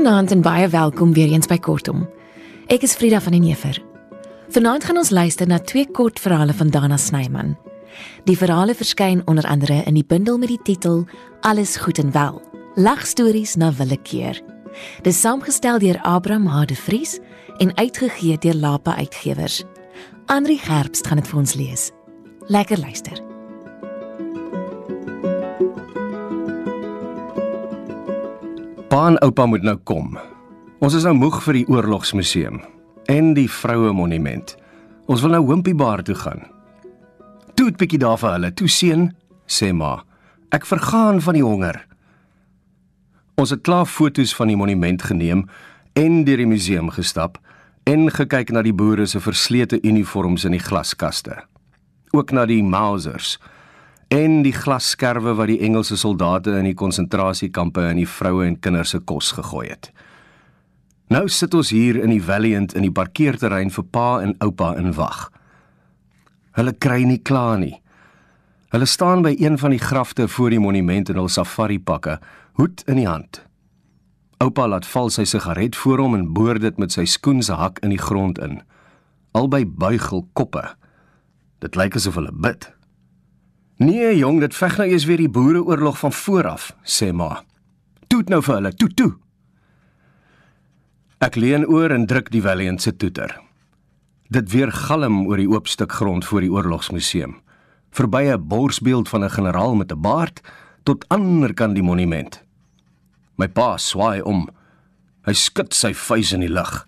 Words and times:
Goeienaand 0.00 0.30
en 0.30 0.40
baie 0.40 0.68
welkom 0.68 1.12
weer 1.12 1.28
eens 1.28 1.44
by 1.46 1.58
Kortom. 1.60 2.06
Ek 2.72 2.86
is 2.86 2.94
Frida 2.96 3.18
van 3.20 3.34
den 3.36 3.42
Heever. 3.44 3.76
Vanaand 4.48 4.86
gaan 4.88 4.96
ons 4.96 5.10
luister 5.12 5.44
na 5.46 5.58
twee 5.60 5.84
kort 5.92 6.16
verhale 6.24 6.54
van 6.56 6.70
Dana 6.72 6.96
Snyman. 6.96 7.52
Die 8.24 8.38
verhale 8.40 8.72
verskyn 8.74 9.20
onder 9.28 9.44
andere 9.44 9.82
in 9.84 10.00
die 10.00 10.06
bundel 10.08 10.40
met 10.40 10.48
die 10.48 10.60
titel 10.64 11.04
Alles 11.44 11.76
goed 11.76 12.00
en 12.00 12.16
wel. 12.16 12.40
Lagstories 12.80 13.58
na 13.60 13.74
willekeur. 13.76 14.40
Dis 15.04 15.20
saamgestel 15.20 15.84
deur 15.84 16.00
Abraham 16.00 16.48
Hade 16.48 16.80
Vries 16.80 17.18
en 17.58 17.76
uitgegee 17.76 18.38
deur 18.40 18.56
Lapa 18.56 18.96
Uitgewers. 18.96 19.64
Andri 20.32 20.56
Gerbst 20.56 21.12
gaan 21.12 21.20
dit 21.20 21.28
vir 21.28 21.44
ons 21.44 21.54
lees. 21.60 21.90
Lekker 22.48 22.80
luister. 22.80 23.29
Pa 28.90 29.04
en 29.06 29.20
oupa 29.22 29.44
moet 29.46 29.62
nou 29.62 29.76
kom. 29.86 30.16
Ons 30.82 30.96
is 30.98 31.04
nou 31.06 31.12
moeg 31.14 31.36
vir 31.44 31.60
die 31.60 31.68
oorlogsmuseum 31.70 32.56
en 33.12 33.28
die 33.36 33.46
vroue 33.46 33.92
monument. 33.94 34.56
Ons 35.06 35.22
wil 35.22 35.30
nou 35.36 35.44
Wimpy 35.46 35.76
Bar 35.78 36.02
toe 36.02 36.16
gaan. 36.18 36.42
Toe 37.54 37.70
'n 37.70 37.76
bietjie 37.78 38.00
daar 38.02 38.18
vir 38.18 38.32
hulle. 38.32 38.50
Toe 38.50 38.68
seun, 38.68 39.14
sê 39.46 39.72
ma. 39.72 40.02
Ek 40.50 40.66
vergaan 40.66 41.20
van 41.20 41.34
die 41.34 41.44
honger. 41.44 41.86
Ons 43.36 43.50
het 43.50 43.62
klaar 43.62 43.86
foto's 43.86 44.34
van 44.34 44.48
die 44.48 44.56
monument 44.56 45.02
geneem 45.02 45.46
en 45.92 46.24
deur 46.24 46.36
die 46.36 46.46
museum 46.46 46.90
gestap 46.90 47.38
en 47.84 48.10
gekyk 48.10 48.50
na 48.50 48.62
die 48.62 48.74
boere 48.74 49.06
se 49.06 49.20
verslete 49.20 49.78
uniforms 49.82 50.44
in 50.44 50.52
die 50.52 50.66
glaskaste. 50.66 51.44
Ook 52.10 52.32
na 52.32 52.44
die 52.46 52.62
Mausers 52.62 53.38
en 54.10 54.40
die 54.42 54.54
glasskerwe 54.54 55.36
wat 55.38 55.46
die 55.52 55.60
Engelse 55.62 55.96
soldate 55.96 56.56
in 56.58 56.66
die 56.66 56.74
konsentrasiekampe 56.74 57.84
in 57.92 58.00
die 58.00 58.08
vroue 58.10 58.42
en 58.48 58.56
kinders 58.58 58.90
se 58.96 58.98
kos 59.06 59.30
gegooi 59.36 59.68
het. 59.68 59.90
Nou 61.10 61.28
sit 61.30 61.54
ons 61.54 61.70
hier 61.70 61.98
in 62.02 62.10
die 62.10 62.22
Valiant 62.22 62.74
in 62.74 62.86
die 62.86 62.94
parkeerterrein 62.94 63.70
vir 63.70 63.86
pa 63.86 64.08
en 64.22 64.34
oupa 64.42 64.72
in 64.78 64.90
wag. 64.98 65.28
Hulle 66.58 66.74
kry 66.74 67.04
nie 67.06 67.20
klaar 67.22 67.60
nie. 67.62 67.76
Hulle 68.74 68.86
staan 68.86 69.22
by 69.26 69.36
een 69.38 69.58
van 69.58 69.74
die 69.74 69.82
grafte 69.82 70.26
voor 70.28 70.50
die 70.50 70.62
monument 70.62 71.10
in 71.10 71.18
hul 71.18 71.30
safari 71.30 71.78
pakke, 71.78 72.18
hoed 72.58 72.82
in 72.90 72.98
die 72.98 73.06
hand. 73.06 73.44
Oupa 74.42 74.66
laat 74.70 74.86
val 74.86 75.10
sy 75.10 75.26
sigaret 75.26 75.78
voor 75.78 76.02
hom 76.02 76.18
en 76.18 76.28
boor 76.34 76.58
dit 76.58 76.78
met 76.82 76.94
sy 76.94 77.06
skoen 77.06 77.42
se 77.46 77.54
hak 77.58 77.78
in 77.86 77.94
die 77.94 78.02
grond 78.02 78.38
in. 78.42 78.58
Albei 79.38 79.62
buig 79.66 80.10
hul 80.10 80.26
koppe. 80.34 80.66
Dit 81.62 81.78
lyk 81.78 81.98
asof 81.98 82.18
hulle 82.18 82.34
bid. 82.34 82.70
Nee, 83.80 84.12
jong, 84.18 84.42
dit 84.42 84.52
veg 84.52 84.74
nou 84.76 84.86
eers 84.90 85.06
weer 85.08 85.22
die 85.22 85.30
boereoorlog 85.32 85.96
van 86.02 86.12
voor 86.12 86.46
af, 86.50 86.64
sê 86.84 87.14
ma. 87.16 87.38
Toet 88.12 88.28
nou 88.28 88.42
vir 88.44 88.58
hulle, 88.58 88.72
toet 88.76 88.92
toe. 88.98 89.12
Ek 91.24 91.38
leun 91.40 91.64
oor 91.64 91.94
en 91.94 92.04
druk 92.10 92.28
die 92.34 92.42
Valiant 92.44 92.82
se 92.84 92.92
toeter. 92.92 93.32
Dit 94.28 94.52
weer 94.52 94.68
galm 94.72 95.22
oor 95.30 95.40
die 95.40 95.48
oop 95.48 95.68
stuk 95.72 95.96
grond 95.96 96.28
voor 96.28 96.44
die 96.44 96.52
oorlogsmuseum. 96.52 97.38
Verby 97.96 98.28
'n 98.28 98.48
borsbeeld 98.48 99.08
van 99.08 99.24
'n 99.24 99.30
generaal 99.30 99.74
met 99.74 99.92
'n 99.92 100.00
baard 100.00 100.40
tot 100.84 101.08
ander 101.08 101.54
kant 101.54 101.74
die 101.74 101.82
monument. 101.82 102.42
My 103.36 103.48
pa 103.48 103.76
swaai 103.76 104.20
om. 104.20 104.48
Hy 105.24 105.32
skud 105.32 105.74
sy 105.74 105.94
vuis 105.94 106.32
in 106.32 106.40
die 106.40 106.52
lug. 106.52 106.86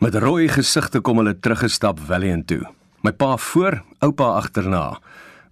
Met 0.00 0.14
rooi 0.14 0.48
gesigte 0.48 1.00
kom 1.00 1.16
hulle 1.16 1.38
teruggestap 1.40 2.00
Valiant 2.00 2.46
toe. 2.46 2.66
My 3.02 3.12
pa 3.12 3.36
voor, 3.36 3.84
oupa 4.00 4.24
agterna 4.24 4.98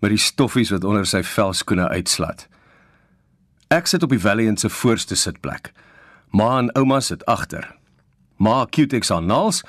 met 0.03 0.11
die 0.11 0.21
stoffies 0.21 0.73
wat 0.75 0.85
onder 0.85 1.07
sy 1.07 1.23
velskoene 1.23 1.87
uitslat. 1.95 2.49
Ek 3.73 3.87
sit 3.89 4.03
op 4.03 4.13
die 4.13 4.21
Valiant 4.21 4.61
se 4.61 4.69
voorste 4.69 5.17
sitplek. 5.17 5.71
Ma 6.35 6.59
en 6.59 6.73
ouma 6.77 7.01
sit 7.01 7.23
agter. 7.31 7.65
Ma 8.37 8.67
Cutex 8.67 9.13
aan 9.15 9.31
naals 9.31 9.63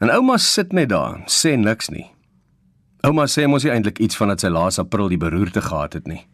en 0.00 0.10
ouma 0.10 0.38
sit 0.40 0.72
net 0.72 0.88
daar, 0.88 1.20
sê 1.28 1.54
niks 1.60 1.90
nie. 1.92 2.08
Ouma 3.04 3.26
sê 3.28 3.46
mos 3.48 3.64
nie 3.64 3.72
eintlik 3.72 4.00
iets 4.00 4.16
van 4.16 4.32
dat 4.32 4.42
sy 4.42 4.50
laas 4.52 4.80
April 4.80 5.12
die 5.12 5.20
beroerte 5.20 5.62
gehad 5.64 5.96
het 5.98 6.08
nie. 6.08 6.24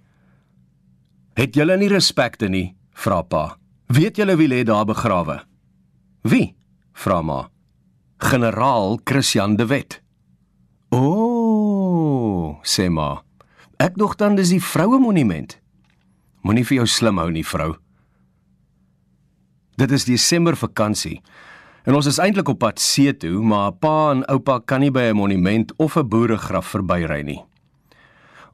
Het 1.36 1.58
julle 1.58 1.76
nie 1.76 1.90
respekte 1.92 2.48
nie? 2.48 2.74
vra 2.96 3.20
pa. 3.22 3.58
Weet 3.92 4.16
julle 4.16 4.38
wie 4.38 4.48
lê 4.48 4.62
daar 4.64 4.86
begrawe? 4.88 5.42
Wie? 6.24 6.54
vra 6.96 7.20
ma. 7.22 7.42
Generaal 8.18 9.00
Christian 9.04 9.56
de 9.56 9.66
Wet. 9.66 10.00
O, 10.90 11.35
sê 12.62 12.88
ma. 12.88 13.22
Ek 13.78 13.96
dog 14.00 14.16
dan 14.16 14.36
dis 14.36 14.54
die 14.54 14.62
vroue 14.62 14.98
monument. 15.00 15.58
Moenie 16.46 16.64
vir 16.64 16.78
jou 16.80 16.86
slim 16.86 17.18
hou 17.20 17.28
nie, 17.30 17.44
vrou. 17.44 17.74
Dit 19.76 19.92
is 19.92 20.06
Desember 20.08 20.56
vakansie. 20.56 21.18
En 21.86 21.94
ons 21.94 22.06
is 22.08 22.18
eintlik 22.22 22.48
op 22.48 22.62
pad 22.62 22.80
see 22.80 23.12
toe, 23.12 23.42
maar 23.44 23.74
pa 23.76 24.10
en 24.14 24.24
oupa 24.32 24.60
kan 24.64 24.80
nie 24.80 24.90
by 24.90 25.10
'n 25.10 25.16
monument 25.16 25.72
of 25.76 25.96
'n 25.96 26.08
boeregraf 26.08 26.66
verbyry 26.66 27.22
nie. 27.22 27.44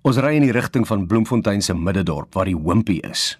Ons 0.03 0.17
ry 0.17 0.35
in 0.35 0.43
die 0.43 0.53
rigting 0.53 0.87
van 0.87 1.07
Bloemfontein 1.07 1.62
se 1.62 1.75
middedorp 1.75 2.35
waar 2.35 2.45
die 2.45 2.59
Wimpy 2.59 2.99
is. 3.11 3.39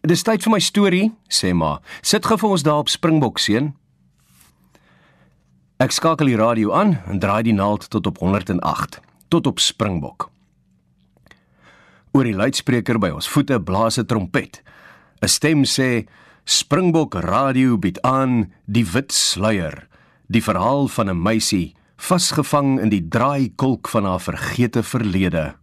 Dis 0.00 0.22
tyd 0.22 0.42
vir 0.42 0.50
my 0.50 0.58
storie, 0.58 1.12
sê 1.28 1.54
ma. 1.54 1.80
Sit 2.02 2.24
gou 2.26 2.38
vir 2.38 2.50
ons 2.50 2.62
daar 2.62 2.78
op 2.78 2.88
Springbok 2.88 3.38
seun. 3.38 3.74
Ek 5.78 5.90
skakel 5.90 6.26
die 6.26 6.36
radio 6.36 6.72
aan 6.72 6.98
en 7.06 7.18
draai 7.18 7.42
die 7.42 7.52
naald 7.52 7.90
tot 7.90 8.06
op 8.06 8.18
108 8.18 9.09
tot 9.30 9.46
op 9.46 9.62
Springbok. 9.62 10.28
Oor 12.10 12.26
die 12.26 12.34
luidspreker 12.34 12.98
by 12.98 13.12
ons 13.14 13.30
voete 13.30 13.60
blaas 13.62 13.98
'n 13.98 14.06
trompet. 14.06 14.62
'n 15.22 15.28
Stem 15.28 15.64
sê: 15.64 16.06
"Springbok 16.44 17.14
Radio 17.14 17.78
bied 17.78 18.00
aan 18.02 18.52
die 18.66 18.84
wit 18.84 19.12
sluier, 19.12 19.86
die 20.26 20.42
verhaal 20.42 20.88
van 20.88 21.08
'n 21.08 21.22
meisie 21.22 21.74
vasgevang 21.96 22.80
in 22.80 22.88
die 22.88 23.08
draaikolk 23.08 23.88
van 23.88 24.04
haar 24.04 24.20
vergete 24.20 24.82
verlede." 24.82 25.54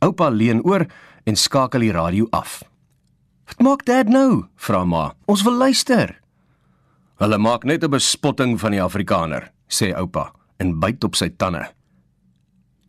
Oupa 0.00 0.28
leun 0.28 0.62
oor 0.62 0.86
en 1.24 1.36
skakel 1.36 1.80
die 1.80 1.92
radio 1.92 2.26
af. 2.30 2.62
"Wat 3.46 3.60
maak 3.60 3.84
dad 3.84 4.08
nou?" 4.08 4.46
vra 4.56 4.84
ma. 4.84 5.14
"Ons 5.26 5.42
wil 5.42 5.56
luister." 5.56 6.20
"Hulle 7.18 7.38
maak 7.38 7.64
net 7.64 7.82
'n 7.82 7.90
bespotting 7.90 8.60
van 8.60 8.70
die 8.70 8.82
Afrikaner," 8.82 9.50
sê 9.68 9.92
oupa 9.96 10.32
en 10.58 10.78
byt 10.78 11.04
op 11.04 11.16
sy 11.16 11.28
tande. 11.28 11.77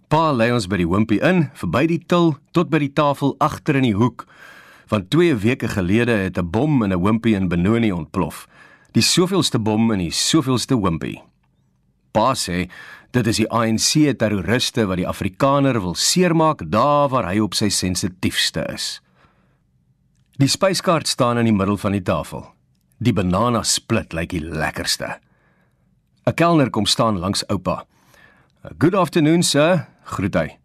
Pa 0.09 0.31
lei 0.33 0.49
ons 0.49 0.65
by 0.65 0.79
die 0.81 0.87
hompie 0.89 1.19
in, 1.21 1.43
verby 1.53 1.83
die 1.85 1.99
til 2.09 2.31
tot 2.57 2.71
by 2.73 2.79
die 2.81 2.93
tafel 2.97 3.35
agter 3.45 3.77
in 3.77 3.85
die 3.85 3.93
hoek. 3.93 4.23
Van 4.89 5.03
2 5.05 5.35
weke 5.43 5.69
gelede 5.69 6.15
het 6.17 6.37
'n 6.37 6.49
bom 6.49 6.81
in 6.83 6.91
'n 6.91 6.99
hompie 6.99 7.35
in 7.35 7.47
Benoni 7.47 7.91
ontplof. 7.91 8.47
Die 8.93 9.03
soveelste 9.03 9.59
bom 9.59 9.91
in 9.91 9.99
die 9.99 10.11
soveelste 10.11 10.73
hompie. 10.73 11.21
Pa 12.11 12.33
sê 12.33 12.69
dit 13.11 13.27
is 13.27 13.37
die 13.37 13.49
ANC 13.51 14.17
terroriste 14.17 14.87
wat 14.87 14.97
die 14.97 15.07
Afrikaner 15.07 15.79
wil 15.81 15.95
seermaak 15.95 16.71
daar 16.71 17.09
waar 17.09 17.25
hy 17.25 17.39
op 17.39 17.53
sy 17.53 17.69
sensitiefste 17.69 18.65
is. 18.73 19.01
Die 20.37 20.47
spyskaart 20.47 21.07
staan 21.07 21.37
in 21.37 21.45
die 21.45 21.53
middel 21.53 21.77
van 21.77 21.91
die 21.91 22.03
tafel. 22.03 22.47
Die 22.97 23.13
banana 23.13 23.63
split 23.63 24.13
lyk 24.13 24.29
die 24.29 24.41
lekkerste. 24.41 25.19
'n 26.25 26.33
Kelner 26.33 26.69
kom 26.69 26.85
staan 26.85 27.19
langs 27.19 27.43
oupa. 27.47 27.85
"Good 28.79 28.95
afternoon, 28.95 29.43
sir," 29.43 29.87
groet 30.09 30.35
hy. 30.35 30.57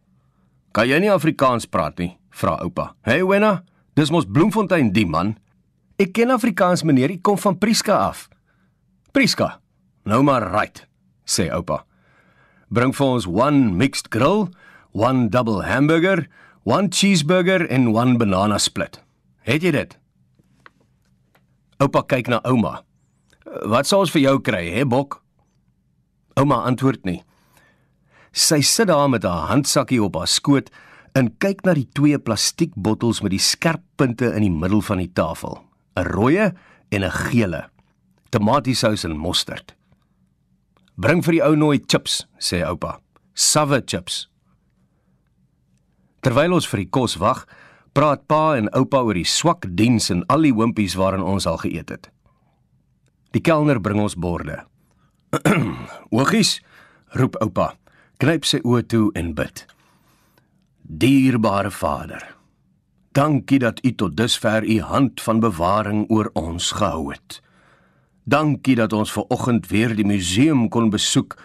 "Kan 0.73 0.89
jy 0.89 0.99
nie 1.01 1.11
Afrikaans 1.11 1.67
praat 1.67 1.99
nie?" 1.99 2.19
vra 2.31 2.59
oupa. 2.63 2.95
"Hey, 3.03 3.25
Wenna, 3.25 3.63
dis 3.95 4.11
mos 4.11 4.25
Bloemfontein 4.25 4.93
die 4.93 5.07
man. 5.07 5.37
Ek 5.99 6.13
ken 6.13 6.31
Afrikaans, 6.31 6.83
meneer, 6.83 7.11
ek 7.11 7.23
kom 7.23 7.39
van 7.39 7.59
Prieska 7.59 7.95
af." 7.95 8.29
"Prieska? 9.13 9.61
Nou 10.05 10.23
maar 10.23 10.43
right," 10.51 10.87
sê 11.25 11.51
oupa. 11.51 11.85
"Bring 12.71 12.95
vir 12.95 13.07
ons 13.07 13.27
one 13.27 13.77
mixed 13.77 14.11
grill, 14.11 14.49
one 14.93 15.29
double 15.29 15.63
hamburger, 15.63 16.27
one 16.65 16.89
cheeseburger 16.89 17.69
en 17.71 17.95
one 17.95 18.17
banana 18.17 18.59
split. 18.59 19.01
Het 19.43 19.63
jy 19.63 19.71
dit?" 19.71 19.99
Oupa 21.79 22.03
kyk 22.03 22.29
na 22.29 22.41
ouma. 22.45 22.83
"Wat 23.45 23.87
sou 23.87 24.01
ons 24.01 24.11
vir 24.11 24.23
jou 24.23 24.41
kry, 24.41 24.71
hè, 24.71 24.85
Bok?" 24.85 25.23
Ouma 26.37 26.65
antwoord 26.65 27.05
nie. 27.05 27.23
Sy 28.35 28.65
sit 28.67 28.89
daar 28.91 29.07
met 29.09 29.23
haar 29.23 29.47
handsakkie 29.53 30.01
op 30.03 30.17
haar 30.19 30.27
skoot 30.27 30.71
en 31.15 31.31
kyk 31.39 31.61
na 31.63 31.77
die 31.79 31.87
twee 31.95 32.19
plastiekbottels 32.19 33.21
met 33.23 33.31
die 33.31 33.43
skerp 33.43 33.85
punte 33.95 34.33
in 34.35 34.43
die 34.43 34.51
middel 34.51 34.83
van 34.83 34.99
die 34.99 35.13
tafel, 35.15 35.63
'n 35.97 36.03
rooie 36.03 36.53
en 36.91 37.05
'n 37.05 37.11
gele. 37.11 37.71
Tomatiesous 38.31 39.05
en 39.05 39.17
mosterd. 39.17 39.77
Bring 40.97 41.23
vir 41.23 41.33
die 41.33 41.43
ou 41.43 41.55
nooi 41.55 41.79
chips, 41.87 42.27
sê 42.39 42.65
oupa. 42.67 43.01
Sawe 43.35 43.83
chips. 43.87 44.29
Terwyl 46.21 46.53
ons 46.53 46.67
vir 46.67 46.79
die 46.79 46.91
kos 46.91 47.17
wag, 47.17 47.47
praat 47.93 48.27
pa 48.27 48.57
en 48.57 48.69
oupa 48.75 49.03
oor 49.03 49.15
die 49.15 49.25
swak 49.25 49.67
diens 49.77 50.11
en 50.11 50.27
al 50.27 50.43
die 50.43 50.53
hoompies 50.53 50.95
waarin 50.95 51.23
ons 51.23 51.47
al 51.47 51.59
geëet 51.59 51.89
het. 51.89 52.11
Die 53.31 53.41
kelner 53.41 53.81
bring 53.81 54.01
ons 54.01 54.17
borde. 54.17 54.65
"Oogies," 56.11 56.63
roep 57.11 57.37
oupa 57.41 57.77
knyp 58.17 58.45
sy 58.45 58.63
oë 58.65 58.87
toe 58.87 59.11
en 59.15 59.35
bid. 59.35 59.67
Dierbare 60.83 61.71
Vader, 61.71 62.35
Dankie 63.15 63.59
dat 63.59 63.79
U 63.85 63.95
tot 63.95 64.17
dusver 64.17 64.65
U 64.65 64.81
hand 64.81 65.21
van 65.23 65.41
bewaring 65.41 66.11
oor 66.11 66.31
ons 66.33 66.71
gehou 66.71 67.13
het. 67.13 67.43
Dankie 68.25 68.75
dat 68.75 68.93
ons 68.93 69.13
ver 69.13 69.23
oggend 69.29 69.69
weer 69.71 69.95
die 69.95 70.07
museum 70.07 70.69
kon 70.69 70.91
besoek 70.91 71.37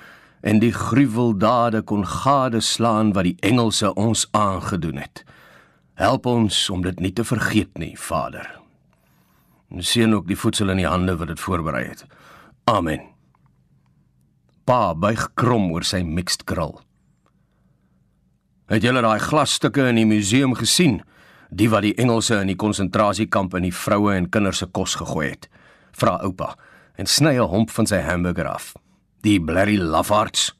en 0.42 0.60
die 0.60 0.74
gruweldade 0.74 1.82
kon 1.82 2.08
gadeslaan 2.08 3.14
wat 3.14 3.30
die 3.30 3.36
Engelse 3.46 3.94
ons 3.94 4.26
aangedoen 4.32 4.98
het. 4.98 5.24
Help 5.94 6.26
ons 6.26 6.70
om 6.74 6.82
dit 6.82 7.00
nie 7.00 7.14
te 7.14 7.24
vergeet 7.24 7.78
nie, 7.78 7.94
Vader. 8.00 8.50
En 9.70 9.86
seën 9.86 10.14
ook 10.14 10.28
die 10.28 10.40
voedsel 10.40 10.74
in 10.74 10.82
die 10.82 10.90
hande 10.90 11.18
wat 11.22 11.28
dit 11.28 11.40
voorberei 11.40 11.86
het. 11.86 12.06
Amen. 12.66 13.09
Pa 14.70 14.94
buig 14.94 15.24
krom 15.34 15.72
oor 15.74 15.82
sy 15.82 16.04
mixed 16.06 16.44
grill. 16.46 16.76
Het 18.70 18.84
julle 18.86 19.02
daai 19.02 19.18
glasstukke 19.18 19.88
in 19.90 19.98
die 19.98 20.06
museum 20.06 20.52
gesien? 20.54 21.00
Die 21.50 21.72
wat 21.74 21.88
die 21.88 21.96
Engelse 21.98 22.38
in 22.44 22.52
die 22.52 22.60
konsentrasiekamp 22.64 23.56
in 23.58 23.66
die 23.66 23.74
vroue 23.74 24.14
en 24.14 24.28
kinders 24.30 24.62
se 24.62 24.68
kos 24.70 24.94
gegooi 25.00 25.32
het. 25.32 25.48
Vra 25.98 26.20
oupa 26.22 26.52
en 27.02 27.10
sny 27.10 27.34
'n 27.40 27.50
homp 27.50 27.72
van 27.72 27.88
sy 27.88 28.02
hamburger 28.06 28.46
af. 28.46 28.76
Die 29.24 29.42
blerry 29.42 29.78
lafards. 29.78 30.54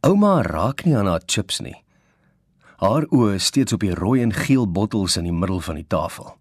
Ouma 0.00 0.40
raak 0.42 0.84
nie 0.84 0.96
aan 0.96 1.06
haar 1.06 1.26
chips 1.26 1.60
nie. 1.60 1.76
Haar 2.78 3.04
oë 3.12 3.38
steeds 3.38 3.72
op 3.72 3.80
die 3.80 3.94
rooi 3.94 4.22
en 4.22 4.32
geel 4.32 4.66
bottels 4.66 5.16
in 5.16 5.24
die 5.24 5.38
middel 5.40 5.60
van 5.60 5.74
die 5.74 5.86
tafel. 5.88 6.38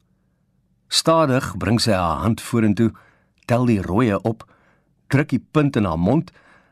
Stadig 0.87 1.57
bring 1.57 1.81
sy 1.81 1.91
haar 1.91 2.21
hand 2.21 2.41
vorentoe, 2.41 2.91
tel 3.45 3.65
die 3.65 3.81
rooie 3.81 4.21
op, 4.21 4.47
druk 5.11 5.33
die 5.33 5.43
punt 5.51 5.75
in 5.75 5.87
haar 5.89 5.99
mond 5.99 6.31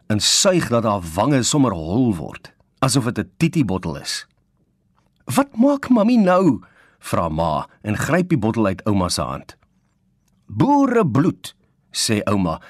en 0.09 0.23
suig 0.23 0.69
dat 0.71 0.87
haar 0.87 1.03
wange 1.15 1.43
sommer 1.43 1.75
hol 1.75 2.15
word, 2.17 2.51
asof 2.79 3.11
dit 3.11 3.19
'n 3.19 3.31
titi 3.37 3.65
bottel 3.65 3.97
is. 3.97 4.25
"Wat 5.25 5.55
maak 5.57 5.89
mami 5.89 6.17
nou?" 6.17 6.61
vra 6.99 7.29
ma 7.29 7.67
en 7.81 7.97
gryp 7.97 8.29
die 8.29 8.37
bottel 8.37 8.65
uit 8.65 8.83
ouma 8.85 9.09
se 9.09 9.21
hand. 9.21 9.57
"Boerebloed," 10.47 11.55
sê 11.91 12.21
ouma 12.23 12.61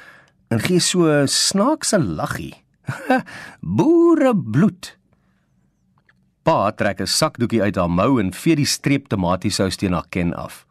en 0.50 0.60
gee 0.60 0.80
so 0.80 1.06
'n 1.06 1.28
snaakse 1.28 2.00
laggie. 2.00 2.56
Boerebloed. 3.78 4.98
Pa 6.44 6.72
trek 6.72 7.02
'n 7.02 7.08
sakdoekie 7.08 7.62
uit 7.62 7.76
haar 7.76 7.92
mou 7.92 8.20
en 8.20 8.34
vee 8.34 8.56
die 8.56 8.66
streep 8.66 9.08
tomatiesous 9.08 9.76
teen 9.76 9.94
haar 9.94 10.10
ken 10.10 10.34
af. 10.34 10.66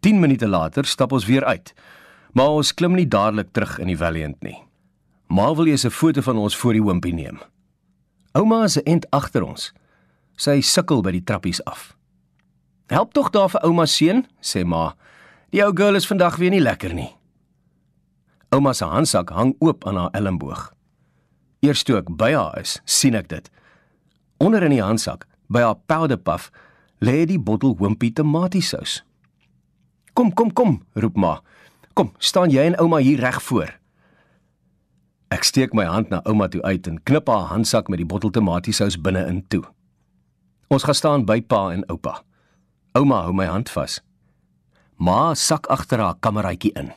10 0.00 0.20
minute 0.20 0.48
later 0.48 0.84
stap 0.84 1.12
ons 1.12 1.24
weer 1.24 1.44
uit. 1.44 1.74
Maar 2.34 2.58
ons 2.58 2.74
klim 2.74 2.96
nie 2.98 3.06
dadelik 3.06 3.52
terug 3.54 3.76
in 3.78 3.92
die 3.92 3.98
Valiant 3.98 4.40
nie. 4.42 4.56
Ma 5.30 5.54
wil 5.54 5.66
eers 5.70 5.84
'n 5.86 5.90
foto 5.90 6.20
van 6.20 6.36
ons 6.36 6.56
voor 6.56 6.72
die 6.72 6.82
hoompie 6.82 7.14
neem. 7.14 7.38
Ouma 8.32 8.64
is 8.64 8.76
'n 8.76 8.82
ent 8.84 9.10
agter 9.10 9.42
ons. 9.42 9.72
Sy 10.36 10.60
sukkel 10.60 11.00
by 11.02 11.10
die 11.10 11.24
trappies 11.24 11.64
af. 11.64 11.96
"Help 12.86 13.12
tog 13.12 13.30
daar 13.30 13.48
vir 13.48 13.60
ouma 13.62 13.86
seun," 13.86 14.26
sê 14.40 14.64
ma. 14.64 14.94
"Die 15.50 15.64
ou 15.64 15.72
girl 15.74 15.94
is 15.94 16.06
vandag 16.06 16.36
weer 16.36 16.50
nie 16.50 16.60
lekker 16.60 16.94
nie." 16.94 17.16
Ouma 18.50 18.72
se 18.72 18.84
handsak 18.84 19.30
hang 19.30 19.54
oop 19.58 19.86
aan 19.86 19.96
haar 19.96 20.10
elmboog. 20.10 20.72
Eers 21.60 21.82
toe 21.82 21.96
ek 21.96 22.16
by 22.16 22.32
haar 22.32 22.58
is, 22.58 22.80
sien 22.84 23.14
ek 23.14 23.28
dit. 23.28 23.50
Onder 24.38 24.62
in 24.62 24.70
die 24.70 24.82
handsak, 24.82 25.26
by 25.48 25.60
haar 25.60 25.78
powder 25.86 26.16
puff, 26.16 26.50
lê 27.00 27.24
die 27.26 27.38
bottel 27.38 27.76
hoompie 27.78 28.12
tomatiesous. 28.12 29.02
"Kom, 30.12 30.34
kom, 30.34 30.52
kom," 30.52 30.82
roep 30.94 31.16
ma. 31.16 31.40
"Kom, 31.94 32.12
staan 32.18 32.50
jy 32.50 32.66
en 32.66 32.78
ouma 32.78 32.96
hier 32.96 33.20
reg 33.20 33.42
voor." 33.42 33.78
Ek 35.30 35.42
steek 35.42 35.72
my 35.74 35.84
hand 35.84 36.10
na 36.10 36.20
ouma 36.24 36.48
toe 36.48 36.62
uit 36.62 36.86
en 36.86 37.02
knip 37.02 37.28
haar 37.28 37.48
handsak 37.50 37.88
met 37.88 37.98
die 37.98 38.06
bottel 38.06 38.30
tomatiesous 38.30 39.00
binne-in 39.00 39.46
toe. 39.48 39.64
Ons 40.68 40.82
gaan 40.86 40.94
staan 40.94 41.24
by 41.24 41.40
pa 41.40 41.70
en 41.72 41.82
oupa. 41.90 42.22
Ouma 42.94 43.22
hou 43.22 43.32
my 43.32 43.46
hand 43.46 43.70
vas. 43.70 44.00
Ma 44.96 45.34
sak 45.34 45.66
agter 45.66 45.98
haar 45.98 46.14
kameraitjie 46.20 46.72
in. 46.78 46.92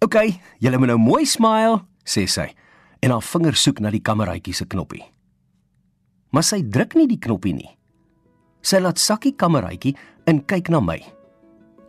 "Oké, 0.00 0.04
okay, 0.04 0.40
julle 0.58 0.78
moet 0.78 0.88
nou 0.88 0.98
mooi 0.98 1.24
smile," 1.24 1.84
sê 2.04 2.26
sy 2.26 2.54
en 3.00 3.10
haar 3.10 3.22
vinger 3.22 3.54
soek 3.54 3.80
na 3.80 3.90
die 3.90 4.00
kameraitjie 4.00 4.54
se 4.54 4.64
knoppie. 4.64 5.04
Maar 6.30 6.42
sy 6.42 6.62
druk 6.62 6.94
nie 6.94 7.06
die 7.06 7.18
knoppie 7.18 7.54
nie. 7.54 7.78
Sy 8.62 8.78
laat 8.78 8.98
sak 8.98 9.22
die 9.22 9.34
kameraitjie 9.36 9.96
en 10.26 10.44
kyk 10.44 10.68
na 10.68 10.80
my. 10.80 10.98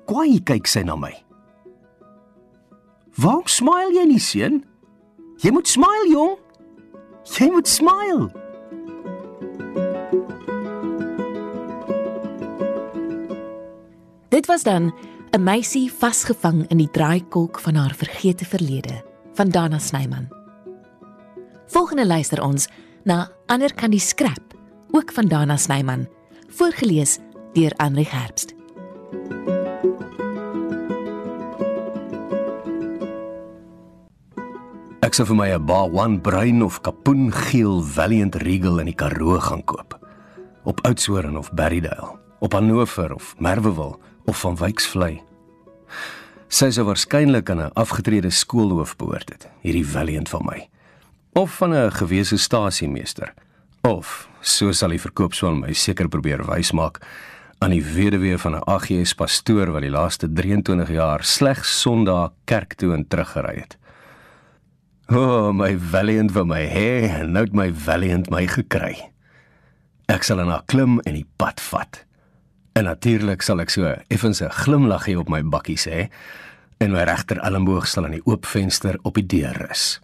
Kwaai 0.06 0.44
kyk 0.44 0.68
sy 0.68 0.84
na 0.84 0.96
my. 0.96 1.23
"Waarom 3.16 3.48
smile 3.48 3.94
jy 3.94 4.06
nie, 4.06 4.20
seun? 4.20 4.64
Jy 5.38 5.52
moet 5.52 5.68
smile, 5.68 6.10
jong. 6.10 6.38
Jy 7.24 7.52
moet 7.52 7.68
smile." 7.68 8.32
Dit 14.30 14.46
was 14.46 14.64
dan 14.64 14.94
'n 15.32 15.44
meisie 15.44 15.94
vasgevang 15.94 16.66
in 16.68 16.78
die 16.78 16.92
draaikolk 16.92 17.60
van 17.60 17.76
haar 17.76 17.94
vergete 17.96 18.46
verlede 18.46 19.04
van 19.34 19.50
Dana 19.50 19.80
Snyman. 19.80 20.28
Volgende 21.68 22.06
luister 22.06 22.44
ons 22.44 22.68
na 23.04 23.32
Ander 23.46 23.74
kan 23.74 23.90
die 23.90 24.00
skrap 24.00 24.54
ook 24.92 25.12
van 25.12 25.26
Dana 25.28 25.58
Snyman 25.58 26.08
voorgeles 26.48 27.18
deur 27.54 27.72
Andri 27.78 28.06
Herbst. 28.10 28.54
Ek 35.04 35.18
sou 35.18 35.26
vir 35.28 35.36
my 35.36 35.50
'n 35.52 35.66
Bar 35.68 35.90
1 35.92 36.22
bruin 36.24 36.64
of 36.64 36.80
kapoengeel 36.80 37.82
Valiant 37.84 38.36
Regal 38.36 38.80
in 38.80 38.86
die 38.86 38.96
Karoo 38.96 39.38
gaan 39.38 39.64
koop. 39.66 40.00
Op 40.64 40.80
Oudtshoorn 40.88 41.38
of 41.38 41.52
Berrydale, 41.52 42.16
op 42.40 42.54
Hannover 42.54 43.14
of 43.14 43.36
Merwewil 43.38 44.00
of 44.26 44.40
van 44.40 44.56
Wyksvlei. 44.56 45.22
Sy 46.48 46.70
sou 46.72 46.86
waarskynlik 46.86 47.50
aan 47.50 47.60
'n 47.60 47.74
afgetrede 47.74 48.30
skoolhoof 48.30 48.96
behoort 48.96 49.30
het, 49.30 49.50
hierdie 49.62 49.86
Valiant 49.86 50.30
van 50.30 50.46
my. 50.46 50.70
Of 51.34 51.52
van 51.52 51.74
'n 51.74 51.92
gewese 51.92 52.38
stasiemeester. 52.38 53.34
Of, 53.82 54.30
so 54.40 54.72
sal 54.72 54.90
die 54.90 55.02
verkoopswil 55.02 55.56
my 55.56 55.74
seker 55.74 56.08
probeer 56.08 56.46
wysmaak 56.46 57.02
aan 57.60 57.72
die 57.72 57.84
weduwee 57.84 58.38
van 58.38 58.56
'n 58.56 58.64
AGS 58.66 59.14
pastoor 59.14 59.72
wat 59.72 59.82
die 59.82 59.92
laaste 59.92 60.34
23 60.34 60.90
jaar 60.90 61.24
slegs 61.24 61.82
Sondag 61.82 62.32
kerk 62.46 62.74
toe 62.76 62.94
en 62.94 63.08
teruggery 63.08 63.56
het. 63.60 63.78
O, 65.12 65.20
oh, 65.20 65.48
my 65.52 65.74
Valiant 65.76 66.32
vir 66.32 66.46
my 66.48 66.62
hê, 66.72 67.24
nou 67.28 67.42
het 67.44 67.56
my 67.58 67.68
Valiant 67.76 68.30
my 68.32 68.46
gekry. 68.48 68.96
Ek 70.08 70.24
sal 70.24 70.40
aan 70.40 70.52
haar 70.54 70.64
klim 70.72 71.02
en 71.04 71.18
die 71.18 71.28
pad 71.42 71.60
vat. 71.60 72.00
En 72.80 72.88
natuurlik 72.88 73.44
sal 73.44 73.60
ek 73.60 73.74
so 73.74 73.84
effens 74.08 74.42
'n 74.42 74.50
glimlaggie 74.64 75.20
op 75.20 75.28
my 75.30 75.42
bakkie 75.44 75.76
sê 75.76 76.08
en 76.80 76.92
my 76.92 77.04
regter 77.04 77.38
elmboog 77.44 77.88
sal 77.88 78.06
aan 78.06 78.16
die 78.16 78.26
oop 78.26 78.46
venster 78.46 78.98
op 79.04 79.16
die 79.16 79.28
deur 79.28 79.54
rus. 79.68 80.00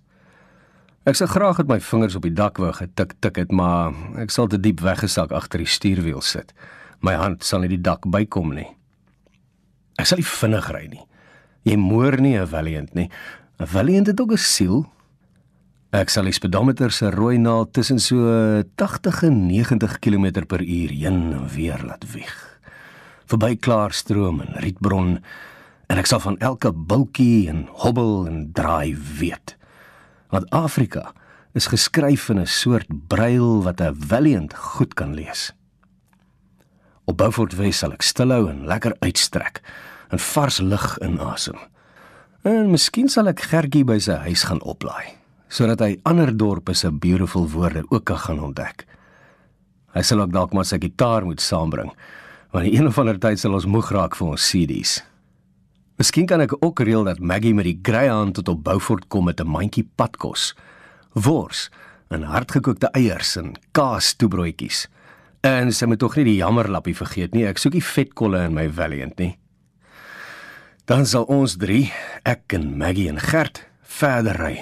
Ek 1.06 1.16
sou 1.16 1.28
graag 1.28 1.58
met 1.58 1.68
my 1.68 1.80
vingers 1.80 2.16
op 2.16 2.22
die 2.22 2.36
dak 2.36 2.58
wou 2.58 2.74
getik 2.74 3.14
tik 3.22 3.38
het, 3.38 3.52
maar 3.52 3.94
ek 4.18 4.30
sal 4.32 4.48
te 4.48 4.60
diep 4.60 4.82
weggesak 4.82 5.32
agter 5.32 5.60
die 5.60 5.68
stuurwiel 5.68 6.22
sit. 6.22 6.54
My 7.00 7.14
hand 7.14 7.44
sal 7.44 7.60
nie 7.60 7.70
die 7.70 7.82
dak 7.82 8.04
bykom 8.06 8.54
nie. 8.54 8.68
Ek 9.98 10.06
sal 10.06 10.18
nie 10.18 10.28
vinnig 10.28 10.72
ry 10.72 10.88
nie. 10.88 11.06
Jy 11.64 11.78
moer 11.78 12.20
nie 12.22 12.38
'n 12.38 12.48
Valiant 12.48 12.94
nie. 12.96 13.10
Valiant 13.60 14.08
het 14.08 14.22
ook 14.22 14.32
'n 14.32 14.38
siel. 14.38 14.86
Ek 15.92 16.10
sal 16.10 16.24
die 16.24 16.34
speedometer 16.34 16.92
se 16.92 17.10
rooi 17.10 17.38
naald 17.38 17.74
tussen 17.74 18.00
so 18.00 18.64
80 18.76 19.24
en 19.24 19.48
90 19.48 20.00
km/h 20.00 20.58
heen 20.58 21.34
en 21.34 21.48
weer 21.48 21.84
laat 21.84 22.12
wieg 22.12 22.50
verby 23.30 23.54
klaarstroom 23.62 24.42
en 24.42 24.58
rietbron 24.64 25.18
en 25.90 26.02
ek 26.02 26.10
sal 26.10 26.22
van 26.24 26.38
elke 26.46 26.72
bultjie 26.74 27.50
en 27.52 27.68
hobbel 27.84 28.26
en 28.30 28.42
draai 28.58 28.96
weet. 29.20 29.56
Want 30.34 30.50
Afrika 30.54 31.12
is 31.58 31.70
geskryf 31.70 32.30
in 32.30 32.40
'n 32.40 32.48
soort 32.48 32.90
brail 33.08 33.64
wat 33.64 33.82
'n 33.82 33.94
valiant 33.94 34.54
goed 34.54 34.94
kan 34.94 35.14
lees. 35.14 35.54
Op 37.06 37.18
Beaufort 37.18 37.56
Wes 37.56 37.78
sal 37.78 37.94
ek 37.94 38.02
stilhou 38.02 38.50
en 38.50 38.66
lekker 38.66 38.96
uitstrek 39.00 39.62
en 40.10 40.20
vars 40.20 40.60
lug 40.60 40.98
inasem. 41.02 41.58
En 42.48 42.70
miskien 42.72 43.10
sal 43.12 43.28
ek 43.28 43.42
Gertjie 43.52 43.84
by 43.84 43.98
sy 44.00 44.16
huis 44.24 44.46
gaan 44.48 44.62
oplaai 44.64 45.18
sodat 45.50 45.82
hy 45.82 45.96
ander 46.06 46.30
dorpe 46.30 46.76
se 46.78 46.92
beautiful 46.94 47.48
woorde 47.50 47.82
ook 47.90 48.04
kan 48.06 48.20
gaan 48.22 48.40
ontdek. 48.46 48.84
Hy 49.98 50.04
sal 50.06 50.22
ook 50.22 50.30
dalk 50.32 50.54
maar 50.54 50.68
sy 50.70 50.78
gitaar 50.78 51.26
moet 51.26 51.42
saambring 51.42 51.90
want 52.54 52.66
die 52.66 52.78
een 52.78 52.88
of 52.88 53.00
ander 53.02 53.18
tyd 53.20 53.42
sal 53.42 53.58
ons 53.58 53.66
moeg 53.66 53.90
raak 53.92 54.16
vir 54.16 54.30
ons 54.30 54.46
CD's. 54.46 55.00
Miskien 56.00 56.30
kan 56.30 56.40
ek 56.46 56.54
ook 56.62 56.80
reël 56.86 57.04
dat 57.04 57.20
Maggie 57.20 57.54
met 57.54 57.68
die 57.68 57.80
greyhound 57.84 58.38
tot 58.38 58.54
op 58.54 58.64
Beaufort 58.64 59.10
kom 59.10 59.26
met 59.26 59.42
'n 59.42 59.50
mandjie 59.50 59.84
padkos, 59.98 60.56
wors 61.14 61.70
en 62.10 62.24
hardgekookte 62.24 62.88
eiers 62.94 63.36
en 63.36 63.56
kaas 63.72 64.14
toebroodjies. 64.14 64.88
En 65.44 65.72
sy 65.74 65.86
moet 65.86 66.00
tog 66.00 66.16
nie 66.16 66.26
die 66.26 66.40
jammerlappie 66.40 66.96
vergeet 66.96 67.34
nie, 67.34 67.46
ek 67.46 67.58
soek 67.58 67.74
die 67.74 67.84
vetkolle 67.84 68.46
in 68.46 68.54
my 68.54 68.70
Valiant 68.70 69.18
nie. 69.18 69.38
Dan 70.90 71.04
sal 71.06 71.28
ons 71.30 71.54
3, 71.62 71.84
ek 72.26 72.56
en 72.58 72.64
Maggie 72.82 73.12
en 73.12 73.20
Gert, 73.22 73.60
verder 73.86 74.40
ry. 74.42 74.56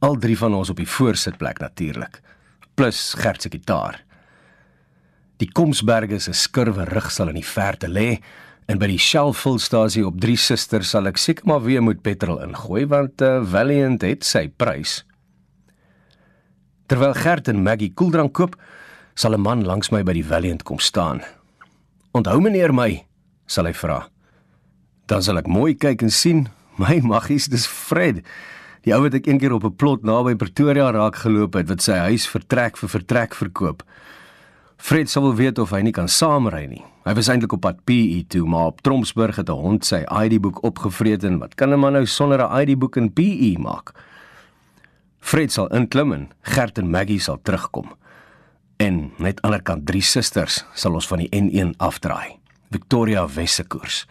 Al 0.00 0.14
drie 0.16 0.36
van 0.40 0.54
ons 0.56 0.70
op 0.72 0.78
die 0.80 0.88
voorsitplek 0.88 1.58
natuurlik, 1.60 2.22
plus 2.72 3.10
Gert 3.20 3.44
se 3.44 3.50
gitaar. 3.52 3.98
Die 5.42 5.50
Komsberge 5.52 6.22
se 6.24 6.32
skurwe 6.32 6.86
rug 6.88 7.10
sal 7.12 7.34
in 7.34 7.36
die 7.36 7.44
verte 7.44 7.90
lê 7.92 8.14
en 8.64 8.80
by 8.80 8.88
die 8.94 9.02
Shell-fulstasie 9.02 10.06
op 10.08 10.16
Drie 10.24 10.38
Susters 10.40 10.94
sal 10.94 11.10
ek 11.12 11.20
seker 11.20 11.44
maar 11.52 11.60
weer 11.66 11.84
moet 11.84 12.00
petrol 12.00 12.40
ingooi 12.46 12.86
want 12.88 13.20
uh, 13.20 13.42
Valiant 13.44 14.08
het 14.08 14.24
sy 14.24 14.46
prys. 14.48 15.02
Terwyl 16.88 17.12
Gert 17.20 17.52
en 17.52 17.60
Maggie 17.60 17.92
koeldrank 17.92 18.32
koop, 18.32 18.56
sal 19.12 19.36
'n 19.36 19.44
man 19.44 19.68
langs 19.68 19.92
my 19.92 20.00
by 20.00 20.16
die 20.16 20.24
Valiant 20.24 20.64
kom 20.64 20.80
staan. 20.80 21.20
"Onthou 22.16 22.40
meneer 22.40 22.72
my?" 22.72 23.04
sal 23.46 23.66
hy 23.68 23.76
vra. 23.76 24.13
Dan 25.06 25.22
sal 25.22 25.38
ek 25.38 25.50
mooi 25.50 25.74
kyk 25.74 26.02
en 26.02 26.10
sien, 26.10 26.48
my 26.82 27.00
maggies, 27.04 27.48
dis 27.52 27.66
Fred. 27.66 28.22
Die 28.84 28.92
ou 28.92 29.00
wat 29.04 29.14
ek 29.16 29.28
eendag 29.28 29.52
op 29.56 29.64
'n 29.64 29.76
plot 29.76 30.04
naby 30.04 30.34
Pretoria 30.36 30.90
raak 30.92 31.16
geloop 31.24 31.54
het 31.54 31.68
wat 31.68 31.80
sy 31.80 31.96
huis 32.08 32.28
vertrek 32.28 32.76
vir 32.76 32.88
vertrek 32.88 33.34
verkoop. 33.34 33.82
Fred 34.76 35.08
sou 35.08 35.22
wil 35.24 35.36
weet 35.36 35.58
of 35.58 35.70
hy 35.70 35.80
nie 35.80 35.92
kan 35.96 36.08
saamry 36.08 36.66
nie. 36.68 36.84
Hy 37.04 37.14
was 37.14 37.28
eintlik 37.28 37.52
op 37.52 37.60
pad 37.60 37.84
PE 37.84 38.24
toe, 38.28 38.44
maar 38.48 38.72
op 38.72 38.82
Tromsburg 38.82 39.36
het 39.36 39.48
'n 39.48 39.60
hond 39.60 39.84
sy 39.84 40.04
ID-boek 40.04 40.62
opgevreet 40.62 41.24
en 41.24 41.38
wat 41.38 41.54
kan 41.54 41.72
'n 41.72 41.80
man 41.80 41.92
nou 41.92 42.06
sonder 42.06 42.40
'n 42.40 42.60
ID-boek 42.60 42.96
in 42.96 43.12
PE 43.12 43.56
maak? 43.58 43.92
Fred 45.20 45.52
sal 45.52 45.68
inklim 45.68 46.12
en 46.12 46.28
Gert 46.42 46.78
en 46.78 46.90
Maggie 46.90 47.20
sal 47.20 47.38
terugkom. 47.42 47.92
En 48.76 49.12
net 49.18 49.40
aanderkant 49.42 49.86
drie 49.86 50.02
susters 50.02 50.64
sal 50.74 50.94
ons 50.94 51.06
van 51.06 51.18
die 51.18 51.28
N1 51.30 51.74
afdraai. 51.76 52.36
Victoria 52.70 53.26
Wesse 53.28 53.64
koers. 53.64 54.06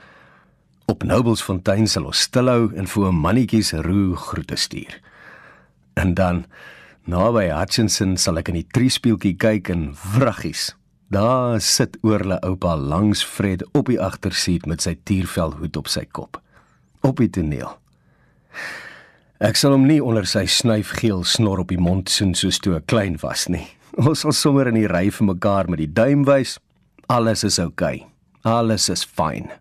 Op 0.85 1.03
Noblesfontein 1.07 1.87
sal 1.87 2.09
ons 2.09 2.25
stilhou 2.27 2.71
en 2.75 2.87
vir 2.87 3.05
'n 3.07 3.15
mannetjies 3.15 3.71
roe 3.85 4.15
groete 4.15 4.55
stuur. 4.55 4.99
En 5.93 6.13
dan 6.13 6.45
naby 7.05 7.47
Hutchinson 7.49 8.17
sal 8.17 8.37
ek 8.37 8.47
in 8.47 8.55
die 8.55 8.67
triespieeltjie 8.71 9.35
kyk 9.37 9.69
en 9.69 9.95
vraggies. 9.95 10.75
Daar 11.07 11.61
sit 11.61 11.97
oorle 12.01 12.39
oupa 12.41 12.75
langs 12.75 13.23
Fred 13.23 13.63
op 13.73 13.85
die 13.85 14.01
agtersiet 14.01 14.65
met 14.65 14.81
sy 14.81 14.97
tiervelhoed 15.03 15.77
op 15.77 15.87
sy 15.87 16.05
kop. 16.11 16.41
Op 17.01 17.17
die 17.17 17.29
toneel. 17.29 17.77
Ek 19.39 19.55
sal 19.55 19.71
hom 19.71 19.87
nie 19.87 20.03
onder 20.03 20.25
sy 20.25 20.45
snuifgeel 20.45 21.23
snor 21.23 21.59
op 21.59 21.67
die 21.67 21.79
mond 21.79 22.09
soen 22.09 22.33
soos 22.33 22.59
toe 22.59 22.75
ek 22.75 22.85
klein 22.85 23.17
was 23.21 23.47
nie. 23.47 23.67
Ons 23.97 24.19
sal 24.19 24.31
sommer 24.31 24.67
in 24.67 24.75
die 24.75 24.87
ry 24.87 25.09
vir 25.11 25.25
mekaar 25.25 25.69
met 25.69 25.79
die 25.79 25.93
duim 25.93 26.25
wys. 26.25 26.59
Alles 27.07 27.43
is 27.43 27.59
oukei. 27.59 27.95
Okay. 27.95 28.07
Alles 28.43 28.89
is 28.89 29.05
fyn. 29.05 29.51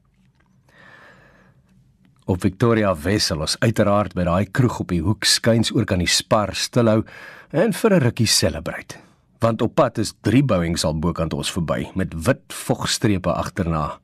Op 2.32 2.40
Victoria 2.40 2.94
Wessel 2.96 3.42
ons 3.44 3.58
uiteraard 3.60 4.14
by 4.16 4.24
daai 4.24 4.46
kroeg 4.56 4.78
op 4.80 4.92
die 4.94 5.02
hoek 5.04 5.26
skuins 5.28 5.68
oor 5.74 5.84
kan 5.84 6.00
die 6.00 6.08
spar 6.08 6.54
stilhou 6.56 7.02
en 7.52 7.74
vir 7.76 7.92
'n 7.92 8.00
rukkie 8.00 8.26
celebrate. 8.26 8.96
Want 9.40 9.60
op 9.62 9.74
pad 9.74 9.98
is 9.98 10.14
drie 10.22 10.42
bouings 10.42 10.84
al 10.84 10.98
bokant 10.98 11.34
ons 11.34 11.52
verby 11.52 11.90
met 11.94 12.14
wit 12.14 12.40
vogstrepe 12.48 13.32
agterna. 13.32 13.98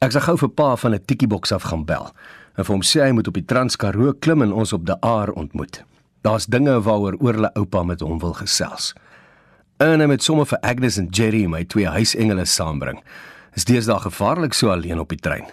Ek 0.00 0.12
sal 0.12 0.20
gou 0.20 0.36
vir 0.36 0.48
pa 0.48 0.76
van 0.76 0.94
'n 0.94 1.04
tikkieboks 1.04 1.52
af 1.52 1.62
gaan 1.62 1.84
bel 1.84 2.12
en 2.56 2.64
vir 2.64 2.74
hom 2.74 2.82
sê 2.82 3.00
hy 3.02 3.12
moet 3.12 3.26
op 3.28 3.34
die 3.34 3.44
Transkaroo 3.44 4.12
klim 4.12 4.42
en 4.42 4.52
ons 4.52 4.72
op 4.72 4.86
die 4.86 5.00
Aar 5.02 5.30
ontmoet. 5.30 5.82
Daar's 6.22 6.46
dinge 6.46 6.80
waaroor 6.80 7.16
oorle 7.18 7.50
oupa 7.54 7.82
met 7.82 8.00
hom 8.00 8.18
wil 8.18 8.34
gesels. 8.34 8.94
En 9.78 10.00
hy 10.00 10.06
met 10.06 10.22
somme 10.22 10.46
vir 10.46 10.58
Agnes 10.60 10.98
en 10.98 11.08
Jerry, 11.10 11.46
my 11.46 11.64
twee 11.64 11.86
huisengele 11.86 12.44
saambring. 12.44 13.02
Is 13.54 13.64
deesdae 13.64 14.00
gevaarlik 14.00 14.52
so 14.52 14.70
alleen 14.70 15.00
op 15.00 15.08
die 15.08 15.18
trein. 15.18 15.46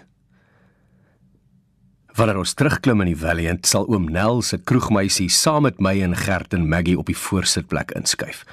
Wanneer 2.16 2.38
ons 2.40 2.54
terugklim 2.56 3.02
in 3.04 3.10
die 3.10 3.18
Valiant, 3.20 3.66
sal 3.68 3.90
oom 3.92 4.06
Nel 4.08 4.38
se 4.48 4.56
kroegmeisie 4.56 5.28
saam 5.28 5.66
met 5.68 5.82
my 5.84 5.98
en 6.06 6.14
Gert 6.16 6.54
en 6.56 6.64
Maggie 6.72 6.96
op 6.96 7.10
die 7.12 7.18
voorsitplek 7.20 7.92
inskuif. 8.00 8.46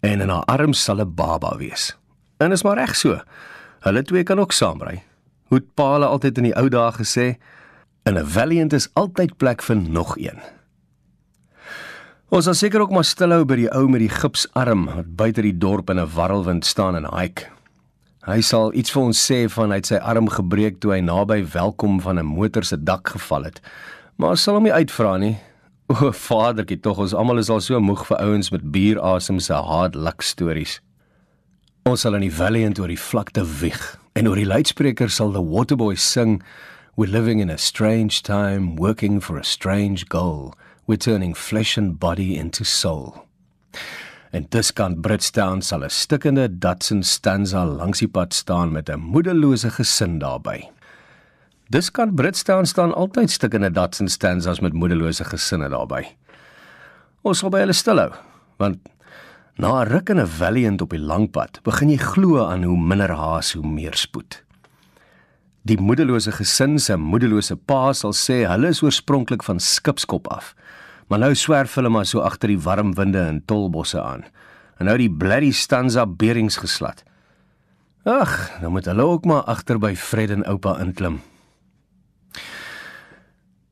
En 0.00 0.24
in 0.24 0.32
haar 0.32 0.46
arms 0.48 0.80
sal 0.80 1.02
'n 1.04 1.14
baba 1.14 1.56
wees. 1.56 1.96
En 2.38 2.52
is 2.52 2.62
maar 2.62 2.78
reg 2.78 2.96
so. 2.96 3.20
Hulle 3.80 4.02
twee 4.02 4.22
kan 4.22 4.40
ook 4.40 4.52
saamry. 4.52 5.02
Hoe 5.48 5.58
het 5.58 5.74
Paul 5.74 6.04
altyd 6.04 6.38
in 6.38 6.44
die 6.44 6.56
ou 6.56 6.68
dae 6.68 6.92
gesê, 6.92 7.36
in 8.04 8.16
'n 8.16 8.26
Valiant 8.26 8.72
is 8.72 8.88
altyd 8.94 9.36
plek 9.36 9.62
vir 9.62 9.76
nog 9.76 10.16
een. 10.16 10.40
Ons 12.30 12.44
sal 12.44 12.54
seker 12.54 12.80
ook 12.80 12.90
maar 12.90 13.04
stilhou 13.04 13.44
by 13.44 13.56
die 13.56 13.70
ou 13.74 13.88
met 13.88 14.00
die 14.00 14.08
gipsarm 14.08 14.86
wat 14.86 15.16
buite 15.16 15.42
die 15.42 15.58
dorp 15.58 15.90
in 15.90 15.98
'n 15.98 16.08
warrelwind 16.14 16.64
staan 16.64 16.96
en 16.96 17.18
hike. 17.18 17.59
Hy 18.28 18.42
sal 18.44 18.74
iets 18.76 18.92
vir 18.92 19.00
ons 19.00 19.16
sê 19.16 19.36
van 19.48 19.72
hy 19.72 19.78
het 19.78 19.88
sy 19.88 19.98
arm 20.04 20.26
gebreek 20.28 20.76
toe 20.84 20.90
hy 20.92 20.98
naby 21.00 21.38
welkom 21.54 22.02
van 22.04 22.18
'n 22.20 22.28
motor 22.28 22.64
se 22.64 22.76
dak 22.76 23.08
geval 23.08 23.44
het. 23.44 23.60
Maar 24.18 24.36
sal 24.36 24.54
hom 24.54 24.64
nie 24.64 24.72
uitvra 24.72 25.16
nie. 25.16 25.38
O, 25.88 26.12
vadertjie, 26.12 26.80
tog 26.80 26.98
ons 26.98 27.14
almal 27.14 27.38
is 27.38 27.48
al 27.48 27.60
so 27.60 27.80
moeg 27.80 28.06
vir 28.06 28.18
ouens 28.18 28.50
met 28.50 28.70
bierasem 28.70 29.40
se 29.40 29.54
hard 29.54 29.94
luck 29.94 30.22
stories. 30.22 30.80
Ons 31.86 32.00
sal 32.00 32.14
in 32.14 32.20
die 32.20 32.30
Valiant 32.30 32.78
oor 32.78 32.88
die 32.88 33.00
vlakte 33.00 33.42
wieg 33.60 33.96
en 34.12 34.28
oor 34.28 34.36
die 34.36 34.46
luidspreker 34.46 35.08
sal 35.08 35.32
the 35.32 35.42
Waterboys 35.42 36.04
sing 36.04 36.42
we're 36.96 37.10
living 37.10 37.40
in 37.40 37.48
a 37.48 37.56
strange 37.56 38.22
time 38.22 38.76
working 38.76 39.22
for 39.22 39.38
a 39.38 39.44
strange 39.44 40.04
goal 40.08 40.52
we're 40.86 40.98
turning 40.98 41.34
flesh 41.34 41.78
and 41.78 41.98
body 41.98 42.36
into 42.36 42.64
soul. 42.64 43.24
En 44.30 44.44
diskant 44.46 45.00
Britstown 45.02 45.58
sal 45.60 45.82
'n 45.84 45.90
stikkende 45.90 46.58
Datsun 46.58 47.02
stanza 47.02 47.64
langs 47.64 47.98
die 47.98 48.08
pad 48.08 48.34
staan 48.34 48.72
met 48.72 48.88
'n 48.88 49.00
moedelose 49.00 49.70
gesin 49.70 50.18
daarbey. 50.18 50.70
Diskant 51.68 52.14
Britstown 52.14 52.64
staan 52.64 52.94
altyd 52.94 53.30
stikkende 53.30 53.70
Datsun 53.70 54.08
stanzas 54.08 54.60
met 54.60 54.72
moedelose 54.72 55.24
gesinne 55.24 55.68
daarbey. 55.68 56.16
Ons 57.22 57.38
sal 57.38 57.50
by 57.50 57.58
hulle 57.58 57.72
stilhou, 57.72 58.10
want 58.58 58.78
na 59.56 59.82
'n 59.82 59.88
ruk 59.88 60.08
in 60.10 60.20
'n 60.20 60.26
valiant 60.26 60.80
op 60.82 60.90
die 60.90 60.98
langpad, 60.98 61.62
begin 61.62 61.90
jy 61.90 61.96
glo 61.96 62.46
aan 62.46 62.62
hoe 62.62 62.78
minder 62.78 63.10
haas 63.10 63.52
hoe 63.52 63.66
meer 63.66 63.94
spoed. 63.94 64.42
Die 65.62 65.80
moedelose 65.80 66.32
gesin 66.32 66.78
se 66.78 66.96
moedelose 66.96 67.56
pa 67.56 67.92
sal 67.92 68.12
sê 68.12 68.46
hulle 68.46 68.68
is 68.68 68.82
oorspronklik 68.82 69.42
van 69.42 69.60
Skipskop 69.60 70.28
af. 70.28 70.54
Maar 71.10 71.18
nou 71.24 71.32
swerf 71.34 71.74
hulle 71.74 71.90
maar 71.90 72.06
so 72.06 72.22
agter 72.22 72.52
die 72.52 72.60
warm 72.62 72.92
winde 72.94 73.22
in 73.26 73.42
tolbosse 73.44 73.98
aan. 73.98 74.22
En 74.78 74.86
nou 74.86 74.94
die 74.96 75.10
blerry 75.10 75.50
stanza 75.50 76.06
berings 76.06 76.60
geslat. 76.62 77.02
Ag, 78.06 78.60
nou 78.62 78.70
moet 78.72 78.86
hulle 78.86 79.02
ook 79.02 79.26
maar 79.26 79.42
agter 79.50 79.80
by 79.82 79.90
Fred 79.98 80.30
en 80.30 80.46
oupa 80.46 80.76
inklim. 80.80 81.18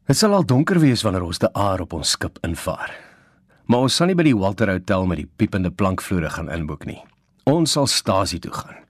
Dit 0.08 0.18
sal 0.18 0.34
al 0.34 0.46
donker 0.48 0.80
wees 0.82 1.04
wanneer 1.06 1.28
ons 1.28 1.38
die 1.38 1.50
aar 1.54 1.84
op 1.84 1.94
ons 1.94 2.16
skip 2.16 2.40
invaar. 2.42 2.90
Maar 3.68 3.86
ons 3.86 3.96
sal 4.00 4.10
nie 4.10 4.16
by 4.18 4.24
die 4.26 4.36
Walter 4.36 4.72
Hotel 4.72 5.06
met 5.06 5.20
die 5.20 5.28
piepende 5.28 5.70
plankvloere 5.70 6.30
gaan 6.32 6.50
inboek 6.50 6.86
nie. 6.88 6.98
Ons 7.48 7.76
sal 7.76 7.86
stasie 7.86 8.40
toe 8.42 8.52
gaan. 8.56 8.82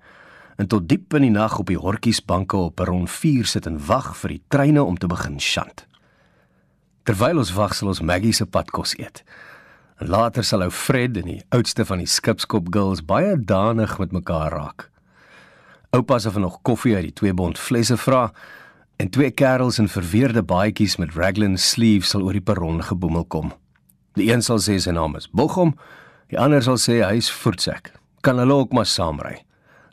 En 0.59 0.71
tot 0.71 0.89
diep 0.89 1.15
in 1.19 1.27
die 1.27 1.35
nag 1.35 1.59
op 1.59 1.69
die 1.69 1.79
hortjiesbanke 1.79 2.57
op 2.57 2.79
perron 2.81 3.05
4 3.11 3.51
sit 3.51 3.67
en 3.67 3.77
wag 3.91 4.15
vir 4.23 4.37
die 4.37 4.43
treine 4.49 4.83
om 4.87 4.97
te 4.97 5.11
begin 5.11 5.37
sjant. 5.43 5.88
Terwyl 7.09 7.39
ons 7.41 7.55
wag, 7.57 7.73
sal 7.73 7.89
ons 7.89 8.03
Maggie 8.05 8.35
se 8.37 8.45
padkos 8.45 8.91
eet. 9.01 9.23
En 9.97 10.11
later 10.13 10.45
sal 10.45 10.67
ou 10.67 10.69
Fred 10.69 11.15
en 11.17 11.31
die 11.31 11.39
oudste 11.57 11.87
van 11.89 12.03
die 12.03 12.11
skipskop 12.11 12.69
girls 12.75 13.01
baie 13.01 13.33
danig 13.41 13.95
met 13.97 14.13
mekaar 14.13 14.53
raak. 14.53 14.85
Oupa 15.97 16.19
se 16.21 16.29
van 16.35 16.45
nog 16.45 16.59
koffie 16.69 16.93
uit 16.99 17.09
die 17.09 17.17
twee 17.23 17.33
bond 17.33 17.57
flesse 17.57 17.97
vra 17.97 18.27
en 19.01 19.09
twee 19.09 19.33
kerels 19.33 19.81
in 19.81 19.89
verweerde 19.89 20.45
baadjies 20.45 20.99
met 21.01 21.17
raglan 21.17 21.57
sleeves 21.57 22.13
sal 22.13 22.29
oor 22.29 22.37
die 22.37 22.45
perron 22.45 22.85
geboemel 22.85 23.25
kom. 23.25 23.57
Die 24.21 24.29
een 24.29 24.45
sal 24.45 24.61
sê 24.61 24.77
sy 24.77 24.93
naam 24.93 25.17
is 25.17 25.33
Bochum, 25.33 25.79
die 26.29 26.37
ander 26.37 26.61
sal 26.61 26.77
sê 26.77 27.01
hy's 27.09 27.33
Voetsek. 27.33 27.95
Kan 28.21 28.37
hulle 28.37 28.67
ook 28.67 28.77
maar 28.77 28.91
saamry. 28.99 29.39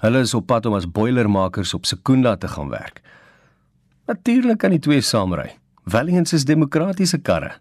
Hulle 0.03 0.27
is 0.27 0.35
op 0.35 0.51
pad 0.51 0.67
om 0.67 0.75
as 0.75 0.91
boilermakers 0.91 1.77
op 1.79 1.87
Sekunda 1.87 2.35
te 2.35 2.51
gaan 2.51 2.75
werk. 2.75 2.99
Natuurlik 4.11 4.59
kan 4.59 4.75
die 4.75 4.83
twee 4.83 4.99
saamry. 4.99 5.53
Valiant 5.85 6.31
is 6.33 6.45
demokratiese 6.45 7.19
karre. 7.21 7.51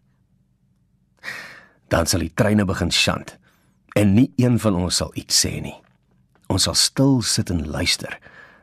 Dan 1.92 2.06
sal 2.08 2.24
die 2.24 2.32
treine 2.32 2.64
begin 2.64 2.92
sjant 2.92 3.36
en 3.94 4.14
nie 4.16 4.30
een 4.40 4.56
van 4.58 4.78
ons 4.80 4.96
sal 5.02 5.12
iets 5.14 5.42
sê 5.44 5.58
nie. 5.60 5.76
Ons 6.48 6.64
sal 6.64 6.76
stil 6.78 7.20
sit 7.22 7.52
en 7.52 7.60
luister 7.68 8.16